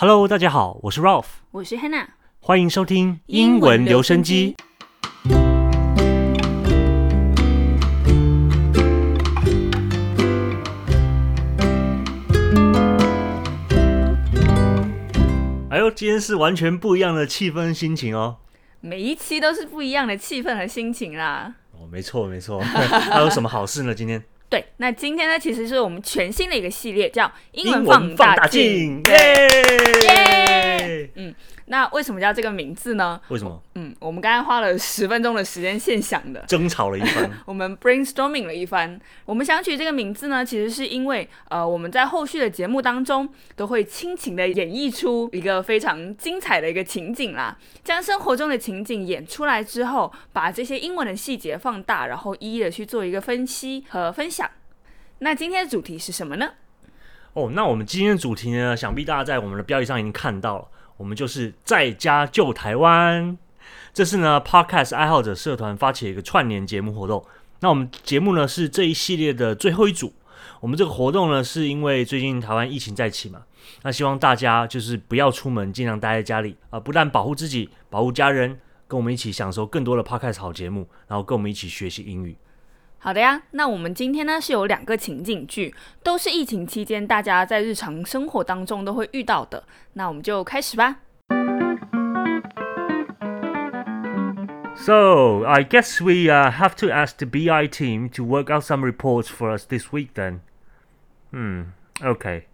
[0.00, 2.06] Hello，大家好，我是 Ralph，我是 Hannah，
[2.38, 4.54] 欢迎收听英文留声机。
[15.68, 18.36] 哎呦，今天是完全不一样的气氛心情哦。
[18.80, 21.52] 每一期都是不一样的气氛和心情啦。
[21.72, 22.60] 哦，没错没错。
[22.62, 23.92] 还有什么好事呢？
[23.92, 24.22] 今天？
[24.50, 29.02] 对，那今天呢，其实是我们全新的一个系列，叫英文放大镜。
[29.04, 30.77] 耶！
[31.14, 31.34] 嗯。
[31.66, 33.20] 那为什么叫这个名字呢？
[33.28, 33.62] 为什么？
[33.74, 38.98] 嗯，我们刚才花了十分钟的时间现想的，争吵了一番， 我们 brainstorming 了一番。
[39.24, 54.50] 我们想取这个名字呢，其实是因为呃，我们在后续的节目当中都会亲情的演绎出一个非常精彩的一个情景啦，将生活中的情景演出来之后，把这些英文的细节放大，然后一一的去做一个分析和分享。
[55.18, 56.52] 那今天的主题是什么呢？
[57.34, 60.68] 哦，那我们今天的主题呢，想必大家在我们的标题上已经看到了。
[60.98, 63.38] 我们就是在家救台湾，
[63.94, 67.24] 这是呢 Podcast 爱好者社团发起的一个串联节目活动。
[67.60, 70.12] 那我们节目呢是这一系列的最后一组。
[70.60, 73.42] 我们这个活动呢是因为最近台湾疫情再起嘛，
[73.82, 82.36] 那希望大家就是不要出门，尽量待在家里啊，不但保护自己，保护家人，跟我们一起享受更多的 Podcast 好节目，然后跟我们一起学习英语。
[82.99, 89.63] 好的呀，那我们今天呢是有两个情景剧，都是疫情期间大家在日常生活当中都会遇到的。
[89.93, 90.99] 那我们就开始吧。
[94.75, 99.27] So I guess we uh, have to ask the BI team to work out some reports
[99.27, 100.39] for us this week then.
[101.31, 101.73] Hmm.
[102.01, 102.45] Okay.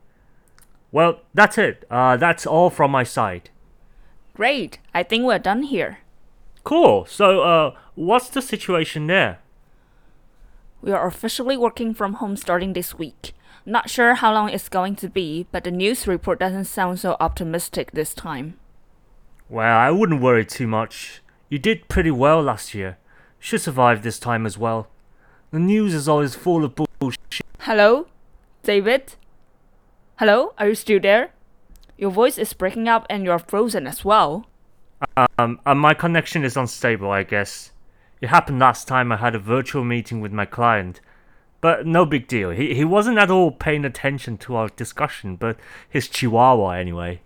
[0.92, 1.86] Well, that's it.
[1.90, 3.52] Uh, that's all from my side.
[4.36, 4.80] Great.
[4.94, 6.00] I think we're done here.
[6.64, 7.06] Cool.
[7.08, 9.38] So, uh, what's the situation there?
[10.85, 13.33] We are officially working from home starting this week.
[13.65, 17.17] Not sure how long it's going to be, but the news report doesn't sound so
[17.21, 18.59] optimistic this time.
[19.49, 21.23] Well, I wouldn't worry too much.
[21.49, 22.99] You did pretty well last year.
[23.39, 24.89] Should survive this time as well.
[25.53, 27.41] The news is always full of bullshit.
[27.61, 28.09] Hello?
[28.63, 29.15] David?
[30.17, 30.53] Hello?
[30.59, 31.31] Are you still there?
[31.97, 34.49] Your voice is breaking up and you're frozen as well.
[35.39, 37.73] Um, uh, my connection is unstable, I guess.
[38.21, 41.01] It happened last time I had a virtual meeting with my client.
[41.61, 42.51] But no big deal.
[42.51, 45.57] He, he wasn't at all paying attention to our discussion, but
[45.89, 47.23] his chihuahua anyway.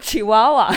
[0.00, 0.76] Chihuahua.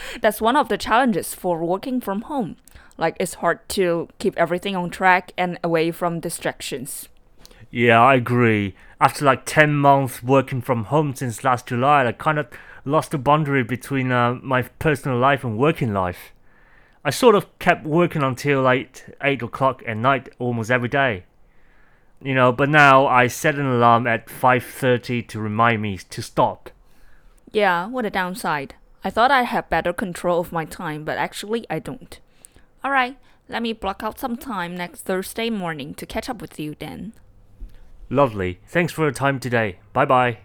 [0.20, 2.56] That's one of the challenges for working from home.
[2.98, 7.08] Like, it's hard to keep everything on track and away from distractions.
[7.70, 8.74] Yeah, I agree.
[9.00, 12.48] After like 10 months working from home since last July, I kind of
[12.84, 16.32] lost the boundary between uh, my personal life and working life.
[17.06, 21.22] I sort of kept working until like 8 o'clock at night almost every day.
[22.20, 26.70] You know, but now I set an alarm at 5.30 to remind me to stop.
[27.52, 28.74] Yeah, what a downside.
[29.04, 32.18] I thought I had better control of my time, but actually I don't.
[32.84, 33.16] Alright,
[33.48, 37.12] let me block out some time next Thursday morning to catch up with you then.
[38.10, 38.58] Lovely.
[38.66, 39.78] Thanks for your time today.
[39.92, 40.38] Bye bye.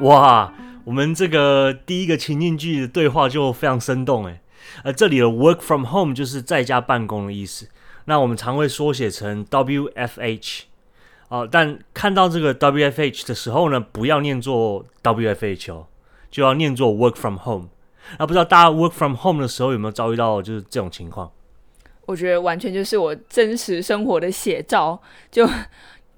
[0.00, 0.67] 哇！
[0.88, 4.40] 我们这个第一个情境剧的对话就非常生动诶，
[4.84, 7.68] 呃，这里的 work from home 就是在家办公的意思，
[8.06, 10.62] 那我们常会缩写成 WFH
[11.28, 15.88] 哦，但看到这个 WFH 的时候呢，不要念作 WFH 哦，
[16.30, 17.68] 就要念作 work from home。
[18.18, 21.30] 那不知道大家 work from home 的时候有没有遭遇到就是这种情况？
[22.06, 24.98] 我觉得完全就是我真实生活的写照，
[25.30, 25.46] 就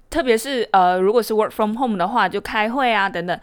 [0.09, 3.37] 特别是呃，如果是 work from home 的话，就开会啊等等。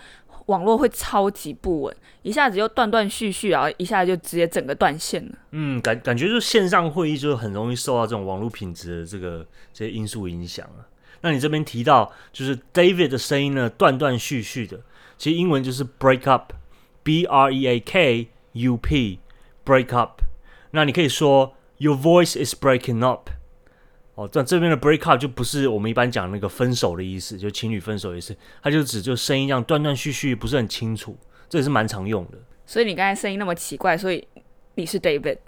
[0.49, 5.33] 网络会超级不稳，一下子就断断续续啊，一下就直接整个断线了。
[5.53, 10.89] 嗯，感感觉就是线上会议就很容易受到这种网络品质的这个这些因素影响啊。
[11.21, 14.81] 那你这边提到就是 David 的声音呢断断续续的，
[15.17, 20.23] 其实英文就是 break up，B R E A K U P，break up。
[20.71, 23.31] 那你可以说 Your voice is breaking up。
[24.19, 31.17] 哦，但这边的 break up 就不是我们一般讲那个分手的意思，就情侣分手意思，它就指就声音这样断断续续，不是很清楚，
[31.49, 32.39] 这也是蛮常用的。
[32.67, 34.27] 所以你刚才声音那么奇怪，所以
[34.75, 35.39] 你是 David，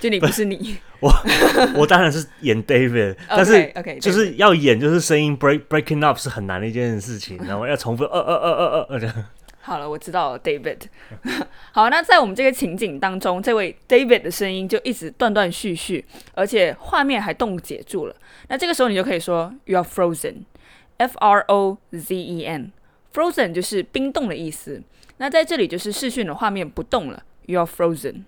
[0.00, 0.78] 就你不是你。
[0.98, 1.12] 我
[1.78, 9.24] 我当然是演 David， 但是 OK 就是要演就是声音 break breaking up 是很难的一件事情，然后要重复呃呃呃呃呃这样。
[9.66, 10.82] 好了，我知道了，David。
[11.74, 16.04] 好，那在我们这个情景当中，这位 David 的声音就一直断断续续，
[16.34, 18.14] 而且画面还冻结住了。
[18.46, 24.80] 那这个时候你就可以说 You are frozen，F R O Z E N，frozen 就是冰冻的意思。
[25.16, 28.22] 那在这里就是视讯的画面不动了，You are frozen。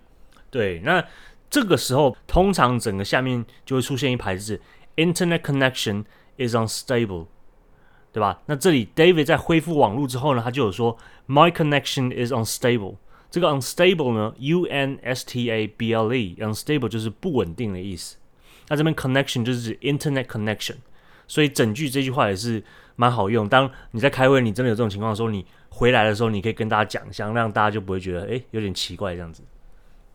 [0.51, 1.07] 对，那
[1.49, 4.61] 这个时候通常整个下面就会出现一排字
[4.97, 6.05] ，Internet connection
[6.37, 7.27] is unstable。
[8.13, 8.41] 对吧？
[8.47, 10.97] 那这里 David 在恢复网络之后呢，他就有说
[11.27, 12.97] My connection is unstable。
[13.31, 18.17] 这个 unstable 呢，U N S T A B L E，unstable 就是不稳定的意思。
[18.69, 20.77] 那这边 connection 就是指 internet connection，
[21.27, 22.63] 所以整句这句话也是
[22.97, 23.47] 蛮好用。
[23.47, 29.43] 当你在开会，你真的有这种情况的时候，你回来的时候，你可以跟大家讲一下，让大家就不会觉得诶有点奇怪这样子。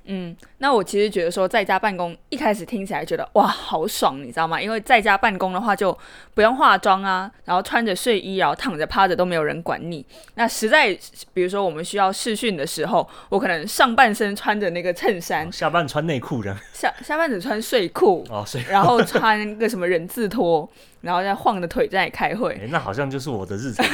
[0.06, 4.62] 嗯，那我其实觉得说在家办公一开始听起来觉得哇好爽，你知道吗？
[4.62, 5.98] 因为在家办公的话就
[6.34, 10.06] 不用化妆啊，然后穿着睡衣，然后躺着趴着都没有人管你。
[10.36, 10.98] 那实在
[11.34, 20.70] 比如说我们需要试训的时候，我可能上半身穿着那个衬衫，下半穿内裤这样， 下下半身穿睡裤哦，睡，然后穿个什么人字拖。
[21.04, 23.86] 然后再晃着腿在开会，那好像就是我的日常。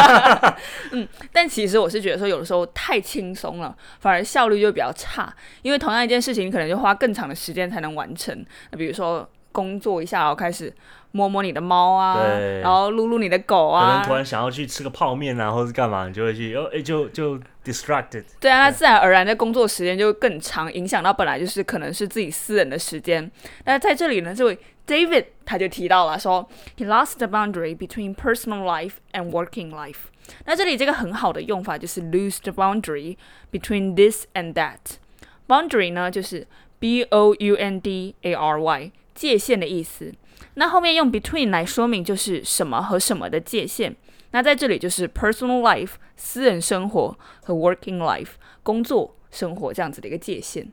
[0.92, 5.30] 嗯，但其实我是觉得说，有的时候太轻松了，反而效率就比较差。
[5.64, 8.44] 因为同样一件事情，你可能就花更长的时间才能完成。
[8.70, 10.72] 那比如说工作一下，然后开始
[11.12, 12.22] 摸摸你的猫啊，
[12.62, 18.24] 然后撸撸你的狗啊，可能突然想要去吃个泡面啊，或者干嘛，你就会去，哦，哎，就就 distracted。
[18.38, 23.30] 对啊，那自然而然的工作时间就更长，影响到本来就是可能是自己私人的时间。
[23.64, 24.58] 那在这里呢，这位。
[24.86, 26.46] David 他就提到了说
[26.76, 30.10] ，He lost the boundary between personal life and working life。
[30.44, 33.16] 那这里这个很好的用法就是 lose the boundary
[33.50, 34.98] between this and that。
[35.46, 36.46] Boundary 呢就是
[36.78, 40.12] b o u n d a r y 界限的意思。
[40.54, 43.96] 那后面用 between 来说明就是什么和什么的界限。
[44.30, 48.32] 那在这里就是 personal life 私人生活和 working life
[48.62, 50.70] 工作生活这样子的一个界限。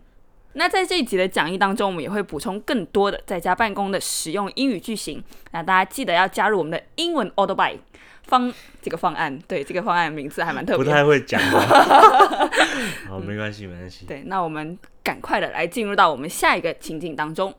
[0.54, 5.24] 那在这一集的讲义当中，我们也会补充更多的在家办公的使用英语句型。
[5.52, 7.78] 那大家记得要加入我们的英文 Auto Buy
[8.24, 9.40] 方这个方案。
[9.48, 10.84] 对，这个方案名字还蛮特别。
[10.84, 11.40] 不太会讲。
[13.08, 14.06] 好，没关系，没关系。
[14.06, 17.54] 对，那我们赶快的来进入到我们下一个情景当中。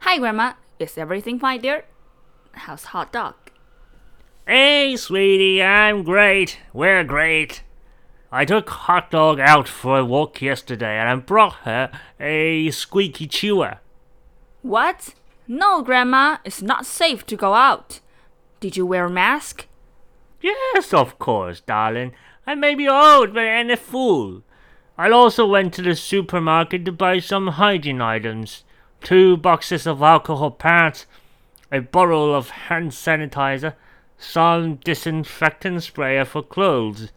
[0.00, 0.54] Hi, Grandma.
[0.78, 1.82] Is everything fine, dear?
[2.54, 3.34] How's hot dog?
[4.46, 6.56] Hey, sweetie, I'm great.
[6.72, 7.60] We're great.
[8.32, 13.26] I took Hot Dog out for a walk yesterday and I brought her a squeaky
[13.26, 13.78] chewer.
[14.62, 15.14] What?
[15.46, 18.00] No, Grandma, it's not safe to go out.
[18.60, 19.66] Did you wear a mask?
[20.40, 22.12] Yes, of course, darling.
[22.46, 24.42] I may be old, but I ain't a fool.
[24.98, 28.64] I also went to the supermarket to buy some hygiene items
[29.02, 31.06] two boxes of alcohol pads,
[31.70, 33.74] a bottle of hand sanitizer,
[34.18, 37.12] some disinfectant sprayer for clothes.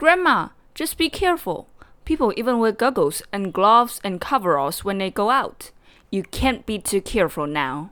[0.00, 1.68] Grandma, just be careful.
[2.06, 5.72] People even wear goggles and gloves and coveralls when they go out.
[6.10, 7.90] You can't be too careful now.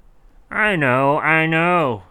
[0.50, 2.04] I know, I know.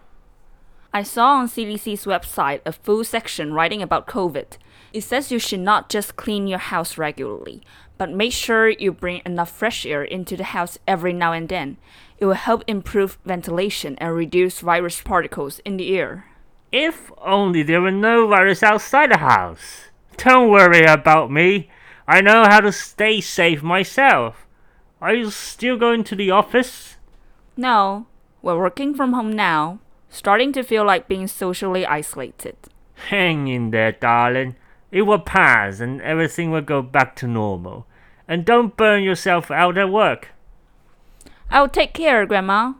[0.92, 4.56] I saw on CDC's website a full section writing about COVID.
[4.92, 7.64] It says you should not just clean your house regularly,
[7.98, 11.76] but make sure you bring enough fresh air into the house every now and then.
[12.18, 16.27] It will help improve ventilation and reduce virus particles in the air.
[16.70, 19.88] If only there were no virus outside the house.
[20.18, 21.70] Don't worry about me.
[22.06, 24.46] I know how to stay safe myself.
[25.00, 26.96] Are you still going to the office?
[27.56, 28.06] No,
[28.42, 29.78] we're working from home now,
[30.08, 32.56] starting to feel like being socially isolated.
[33.08, 34.56] Hang in there, darling.
[34.90, 37.86] It will pass and everything will go back to normal.
[38.26, 40.28] And don't burn yourself out at work.
[41.50, 42.74] I'll take care, Grandma.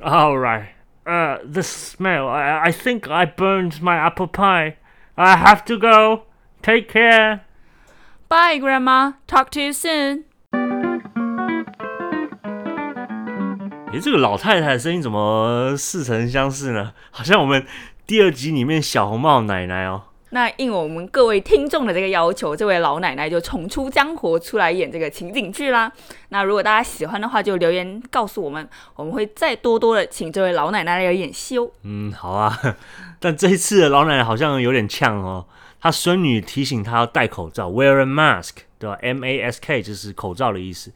[0.00, 0.75] All right
[1.05, 2.27] Uh, the smell.
[2.27, 4.77] I, I think I burned my apple pie.
[5.17, 6.25] I have to go.
[6.61, 7.41] Take care.
[8.29, 9.13] Bye, Grandma.
[9.27, 10.25] Talk to you soon.
[13.91, 16.93] 诶，这个老太太的声音怎么似曾相识呢？
[17.09, 17.65] 好像我们
[18.05, 20.03] 第二集里面小红帽奶奶哦。
[20.30, 25.90] 那应我们各位听众的这个要求，这位老奶奶就重出江湖出来演这个情景剧啦。
[26.30, 31.70] 那如果大家喜欢的话，就留言告诉我们，我们会再多多的请这位老奶奶来演戏哦。
[31.82, 32.58] 嗯，好啊。
[33.20, 35.46] 但这一次的老奶奶好像有点呛哦。
[35.80, 40.92] 她孙女提醒她要戴口罩，wear a mask，对吧？M A S K 就是口罩的意思。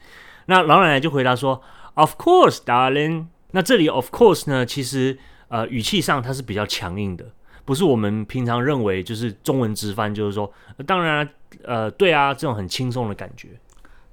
[0.47, 1.63] 那老奶奶就回答说
[1.95, 3.27] ，Of course, darling。
[3.53, 5.19] 那这里 of course 呢，其实
[5.49, 7.27] 呃语气上它是比较强硬的。
[7.71, 10.53] 不是我们平常认为就是中文直翻，就是说，
[10.85, 11.29] 当然，
[11.63, 13.51] 呃，对啊，这种很轻松的感觉。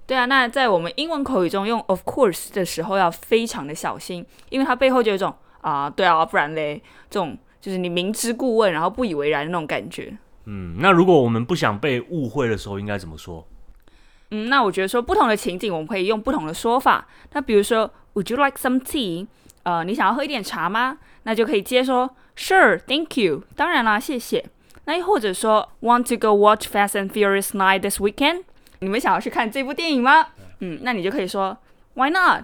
[0.05, 10.15] 对啊，那在我们英文口语中用 of course 的时候要非常的小心，因为它背后就有一种啊，对啊，不然嘞，这种就是你明知故问，然后不以为然的那种感觉。
[10.45, 13.43] 嗯，那如果我们不想被误会的时候，应该怎么说？
[14.29, 17.07] 嗯，那我觉得说不同的情景，我们可以用不同的说法。
[17.31, 19.25] 那比如说，Would you like some tea？
[19.63, 20.99] 呃，你想要喝一点茶吗？
[21.23, 22.07] 那就可以接说。
[22.38, 23.44] Sure, thank you.
[23.56, 24.46] 当然啦，谢谢。
[24.86, 28.44] 那又或者说，Want to go watch Fast and Furious Nine this weekend？
[28.79, 30.27] 你们想要去看这部电影吗？
[30.60, 31.58] 嗯，那你就可以说
[31.96, 32.44] ，Why not?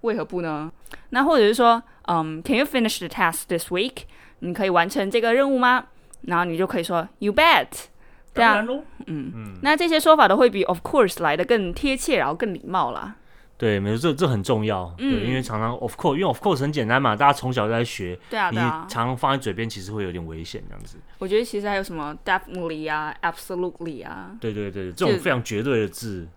[0.00, 0.72] 为何不呢？
[1.10, 4.04] 那或者是说，嗯，Can you finish the task this week？
[4.40, 5.84] 你可以完成这个任务吗？
[6.22, 7.68] 然后你就可以说 You bet。
[8.32, 8.66] 对啊，
[9.06, 13.14] 嗯，那这些说法都会比 Of course 来的更贴切，然后更礼貌啦。
[13.56, 14.92] 对，没错，这这很重要。
[14.98, 18.18] 对，因为常常 Of course，因为 Of course 很简单嘛，大家从小就在学。
[18.28, 20.98] 对啊，你常常放在嘴边，其实会有点危险这样子。
[21.18, 24.32] 我觉得其实还有什么 Definitely 啊，Absolutely 啊。
[24.40, 26.28] 对对对，这种非常绝对的字，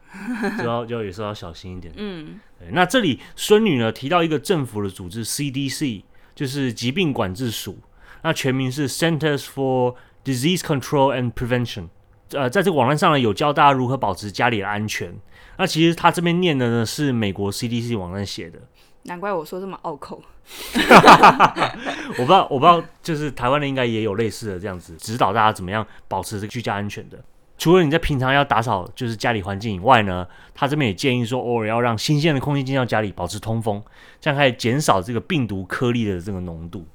[0.60, 1.92] 就要 要有时候要小心一点。
[1.98, 2.40] 嗯，
[2.72, 6.04] 那这里孙女呢提到一个政府的组织 CDC，
[6.36, 7.80] 就是疾病管制署，
[8.22, 11.88] 那全名是 Centers for Disease Control and Prevention，
[12.32, 15.14] 呃，在这个网站上呢，有教大家如何保持家里的安全。
[15.58, 18.60] 那其实他这边念的呢，是美国 CDC 网站写的。
[19.04, 20.22] 难怪我说这么拗口。
[20.76, 27.18] 我不知道，我不知道，就是台湾的应该也有类似的这样子，指导大家怎么样保持这个居家安全的。
[27.58, 33.82] 除了你在平常要打扫就是家里环境以外呢，他这边也建议说，偶尔要让新鲜的空气进到家里，保持通风，
[34.22, 36.86] 这样可以减少这个病毒颗粒的这个浓度。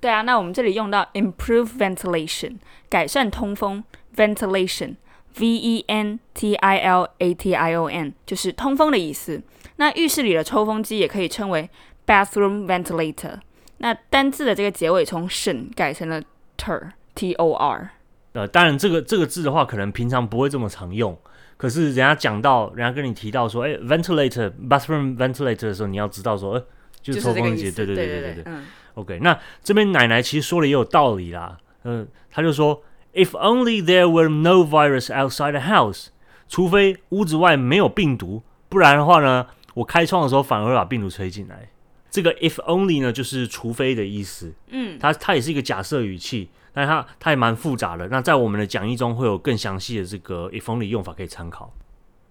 [0.00, 2.56] 对啊，那我们这里用到 improve ventilation，
[2.88, 3.84] 改善通风
[4.16, 9.42] ，ventilation，v e n t i l a t i o n，就是通风的意思。
[9.76, 11.68] 那浴室里的抽风机也可以称为
[12.06, 13.38] bathroom ventilator。
[13.78, 16.22] 那单字的这个结尾从省改成了
[16.58, 17.92] tor，t o r。
[18.32, 21.18] 呃，当然这个这个字的话，可能平常不会这么常用。
[21.56, 26.66] 可是人家讲到，人家跟你提到说，哎，ventilator，bathroom ventilator 的时候，你要知道说，呃，
[27.02, 27.70] 就是抽风机。
[27.72, 28.42] 对对对对对对。
[28.46, 28.66] 嗯。
[28.94, 31.56] OK，那这边奶奶其实说的也有道理啦。
[31.84, 32.82] 嗯，他就说
[33.14, 36.06] ，If only there were no virus outside the house，
[36.48, 41.70] 除非屋子外没有病毒，不然的话呢，我开窗的时候反而会把病毒吹进来。
[42.10, 44.52] 这个 if only 呢，就是除非的意思。
[44.70, 48.08] 嗯，它它也是一个假设语气，但它它也蛮复杂的。
[48.08, 51.72] 那在我们的讲义中会有更详细的这个 if only 用法可以参考。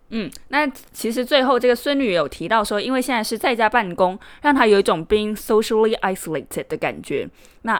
[0.09, 7.29] 嗯，那其实最后这个孙女有提到说，因为现在是在家办公，让她有一种 being socially isolated 的感觉。
[7.61, 7.77] 那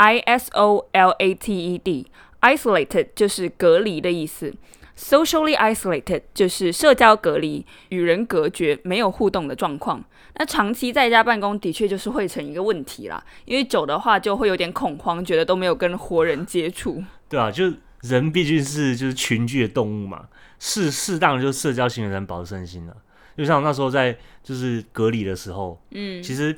[0.00, 4.54] isolated，i s o l a t e d，isolated 就是隔离的意思
[4.96, 10.02] ，socially isolated 就是社交隔离，与人隔绝，没有互动的状况。
[10.36, 17.02] 那长期在家办公的确就是会成一个问题啦，因为久的话就会有点恐慌，觉得都没有跟活人接触。
[17.28, 17.70] 对啊，就
[18.02, 20.28] 人毕竟是就是群居的动物嘛。
[20.58, 22.94] 适适当就社交型的人保持身心了，
[23.36, 26.54] 就像那时候在就是隔离的时候，嗯，其实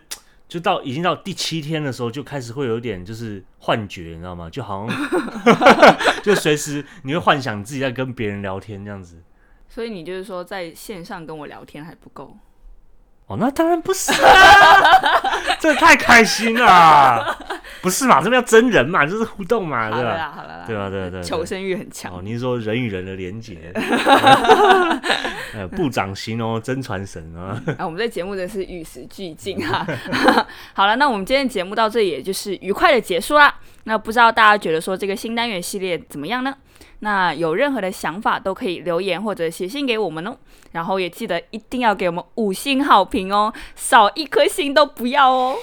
[0.53, 4.51] 就到已经到第七天的时候，就开始会有点就是幻觉，你知道吗？
[4.51, 5.09] 就好像
[6.23, 9.23] 就随时你会幻想自己在跟别人聊天这样子。
[9.67, 12.37] 所以你就是说在线上跟我聊天还不够？
[13.29, 17.52] 哦，那当然不是啊， 这太开心了。
[17.83, 18.23] 不是嘛？
[18.23, 20.33] 这边要真人嘛，就是互动嘛，对吧？
[20.35, 20.89] 好了，对吧？
[20.89, 22.15] 对对，求生欲很强。
[22.15, 23.73] 哦，你是说人与人的连接？
[25.55, 27.61] 呃，部长型哦，真传神啊！
[27.77, 29.87] 啊，我们这节目真是与时俱进哈。
[30.73, 33.55] 好了，那我们今天的节目到这里，也就是愉快的结束啦。
[33.85, 36.55] 那不知道大家觉得说这个新单元系列怎么样呢？
[37.01, 40.37] 那有任何的想法都可以留言或者写信给我们哦，
[40.73, 45.57] 然后也记得一定要给我们五星好评哦，少一颗星都不要哦。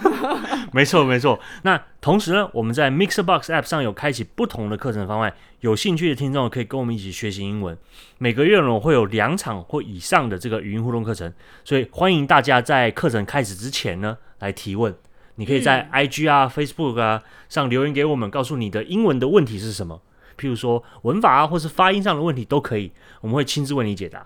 [0.72, 7.76] 没错没错，那同时呢，我们在 Mixbox App 上有开启不同的课程方案，有兴趣的听众可以跟我们一起学习英文。
[8.18, 11.32] 每个月呢会有两场或以上的这个语音互动课程，
[11.64, 14.94] 所以欢迎大家在课程开始之前呢来提问。
[15.36, 20.00] 你可以在 IG 啊、Facebook 啊上留言给我们，告诉你的英文的问题是什么。
[20.38, 24.24] 譬如说文法啊，或是发音上的问题都可以，我们会亲自为你解答。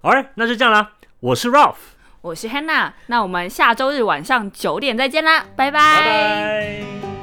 [0.00, 0.92] 好嘞，那就这样啦。
[1.20, 1.76] 我是 Ralph，
[2.20, 7.15] 我是 Hannah，那我们下周日晚上九点再见啦，拜拜。